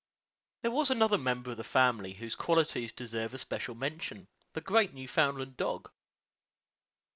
There 0.63 0.71
was 0.71 0.89
another 0.89 1.19
member 1.19 1.51
of 1.51 1.57
the 1.57 1.63
family 1.63 2.13
whose 2.13 2.33
qualities 2.33 2.91
deserve 2.91 3.35
especial 3.35 3.75
mention 3.75 4.29
the 4.53 4.59
great 4.61 4.93
Newfoundland 4.93 5.57
dog. 5.57 5.91